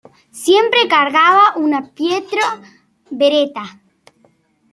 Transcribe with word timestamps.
Siempre 0.43 0.87
cargaba 0.87 1.53
una 1.57 1.83
Pietro 1.93 2.41
Beretta". 3.11 3.79